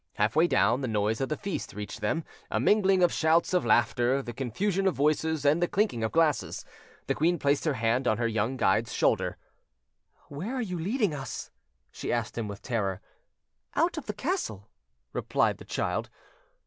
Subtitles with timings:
[0.15, 3.63] Half way down, the noise of the feast reached them, a mingling of shouts of
[3.67, 6.65] laughter, the confusion of voices, and the clinking of glasses.
[7.05, 9.37] The queen placed her hand on her young guide's shoulder.
[10.27, 11.51] "Where are you leading us?"
[11.91, 12.99] she asked him with terror.
[13.75, 14.69] "Out of the castle,"
[15.13, 16.09] replied the child.